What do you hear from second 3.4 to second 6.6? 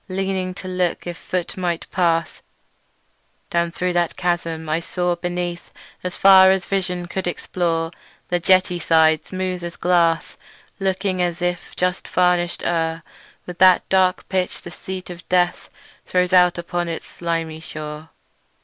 Down thro' that chasm, I saw, beneath, As far